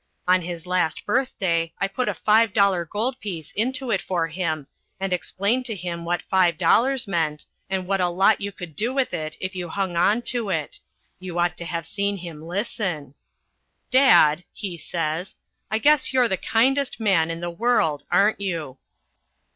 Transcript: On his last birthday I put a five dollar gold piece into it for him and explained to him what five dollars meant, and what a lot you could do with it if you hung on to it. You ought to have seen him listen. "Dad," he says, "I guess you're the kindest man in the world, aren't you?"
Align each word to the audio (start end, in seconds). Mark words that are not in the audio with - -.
On 0.27 0.41
his 0.41 0.65
last 0.65 1.05
birthday 1.05 1.73
I 1.77 1.87
put 1.87 2.09
a 2.09 2.15
five 2.15 2.53
dollar 2.53 2.85
gold 2.85 3.19
piece 3.19 3.51
into 3.51 3.91
it 3.91 4.01
for 4.01 4.27
him 4.29 4.65
and 4.99 5.13
explained 5.13 5.65
to 5.65 5.75
him 5.75 6.05
what 6.05 6.23
five 6.23 6.57
dollars 6.57 7.07
meant, 7.07 7.45
and 7.69 7.85
what 7.85 8.01
a 8.01 8.07
lot 8.07 8.41
you 8.41 8.51
could 8.51 8.75
do 8.75 8.91
with 8.95 9.13
it 9.13 9.37
if 9.39 9.55
you 9.55 9.69
hung 9.69 9.95
on 9.95 10.23
to 10.23 10.49
it. 10.49 10.79
You 11.19 11.37
ought 11.37 11.55
to 11.57 11.65
have 11.65 11.85
seen 11.85 12.17
him 12.17 12.41
listen. 12.47 13.13
"Dad," 13.91 14.43
he 14.51 14.75
says, 14.75 15.35
"I 15.69 15.77
guess 15.77 16.11
you're 16.11 16.27
the 16.27 16.35
kindest 16.35 16.99
man 16.99 17.29
in 17.29 17.39
the 17.39 17.51
world, 17.51 18.03
aren't 18.09 18.41
you?" 18.41 18.79